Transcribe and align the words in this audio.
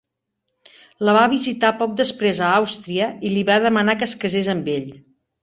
La 1.09 1.13
va 1.17 1.25
visitar 1.33 1.71
poc 1.81 1.93
després 1.99 2.41
a 2.41 2.49
Àustria 2.63 3.11
i 3.29 3.33
li 3.35 3.45
va 3.51 3.61
demanar 3.67 3.97
que 4.01 4.09
es 4.09 4.19
casés 4.27 4.53
amb 4.57 4.75
ell. 4.81 4.91